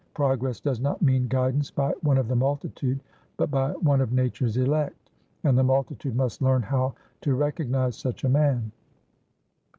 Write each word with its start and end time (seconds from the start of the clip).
Progress 0.15 0.59
does 0.59 0.79
not 0.79 1.03
mean 1.03 1.27
guidance 1.27 1.69
by 1.69 1.91
one 2.01 2.17
of 2.17 2.27
the 2.27 2.35
multitude, 2.35 2.99
but 3.37 3.51
by 3.51 3.71
one 3.73 4.01
of 4.01 4.11
nature's 4.11 4.57
elect, 4.57 5.11
and 5.43 5.55
the 5.55 5.63
multitude 5.63 6.15
must 6.15 6.41
learn 6.41 6.63
how 6.63 6.95
to 7.21 7.35
recognise 7.35 7.95
such 7.97 8.23
a 8.23 8.27
man." 8.29 8.71